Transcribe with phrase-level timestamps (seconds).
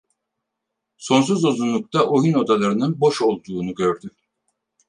[0.97, 4.09] Sonsuz uzunlukta oyun odalarının boş olduğunu gördü!